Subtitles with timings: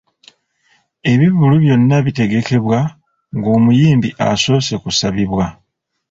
[1.11, 2.79] Ebivvulu byonna bitegekebwa
[3.35, 5.45] ng’omuyimbi asoose kusabibwa.